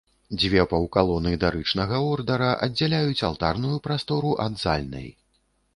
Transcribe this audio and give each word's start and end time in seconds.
Дзве 0.43 0.61
паўкалоны 0.71 1.33
дарычнага 1.43 2.01
ордара 2.15 2.49
аддзяляюць 2.67 3.21
алтарную 3.29 3.77
прастору 3.87 4.37
ад 4.49 4.53
зальнай. 4.65 5.07